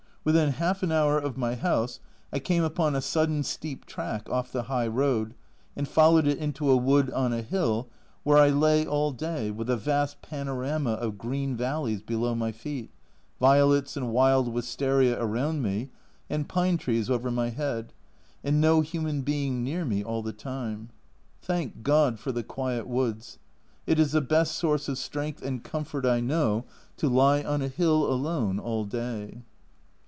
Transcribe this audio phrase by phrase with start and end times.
[0.23, 1.99] Within half an hour of my house
[2.31, 5.33] I came upon a sudden steep track off the high road,
[5.75, 7.89] and followed it into a wood on a hill,
[8.21, 12.91] where I lay all day, with a vast panorama of green valleys below my feet,
[13.39, 15.89] violets and wild wistaria around me,
[16.29, 17.91] and pine trees over my head,
[18.43, 20.91] and no human being near me all the time.
[21.41, 23.39] Thank God for the quiet woods.
[23.87, 26.65] It is the best source of strength and comfort I know,
[26.97, 29.41] to lie on a hill alone all day.